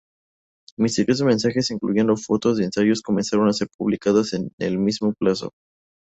[0.79, 5.51] Misteriosos mensajes incluyendo fotos de ensayos comenzaron a ser publicadas en el mismo plazo.